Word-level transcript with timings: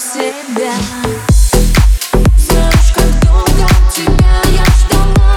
себя. 0.00 0.72
Знаешь, 2.38 2.92
как 2.94 3.20
долго 3.20 3.68
тебя 3.94 4.40
я 4.50 4.64
ждала. 4.64 5.36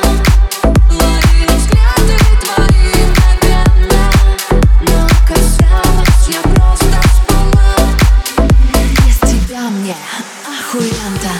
Ловила 0.89 1.57
взгляды 1.57 2.17
твои 2.41 2.93
мгновенно 3.09 4.11
Но 4.81 5.07
казалось, 5.27 6.27
я 6.29 6.41
просто 6.41 6.95
спала. 7.13 7.89
Без 9.05 9.17
тебя 9.29 9.69
мне 9.69 9.97
охуенно 10.47 11.33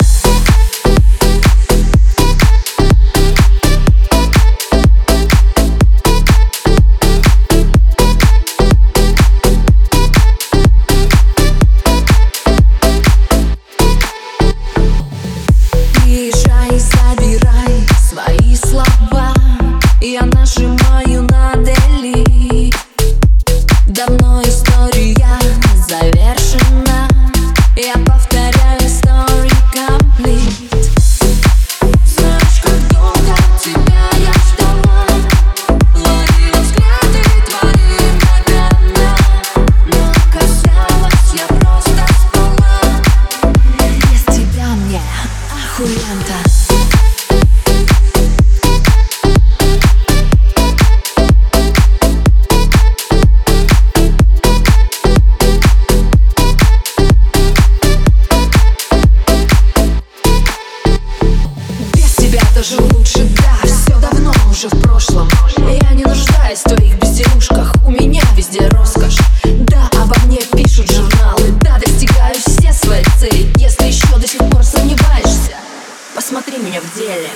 посмотри 76.33 76.57
меня 76.63 76.81
в 76.81 76.95
деле. 76.95 77.29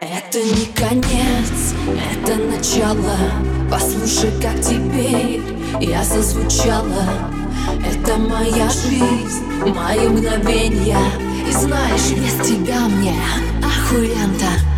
Это 0.00 0.42
не 0.42 0.66
конец, 0.74 1.74
это 2.12 2.36
начало. 2.36 3.16
Послушай, 3.70 4.30
как 4.40 4.58
теперь 4.60 5.42
я 5.80 6.02
зазвучала. 6.02 7.30
Это 7.86 8.16
моя 8.16 8.70
жизнь, 8.70 9.44
мои 9.74 10.08
мгновения. 10.08 10.96
И 11.46 11.52
знаешь, 11.52 12.10
без 12.12 12.46
тебя 12.46 12.80
мне 12.88 13.14
охуенно 13.62 14.69